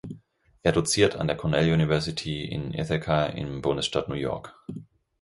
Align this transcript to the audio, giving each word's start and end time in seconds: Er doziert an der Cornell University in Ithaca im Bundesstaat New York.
Er 0.63 0.71
doziert 0.71 1.15
an 1.15 1.27
der 1.27 1.37
Cornell 1.37 1.71
University 1.71 2.43
in 2.43 2.73
Ithaca 2.73 3.27
im 3.27 3.61
Bundesstaat 3.61 4.09
New 4.09 4.15
York. 4.15 4.59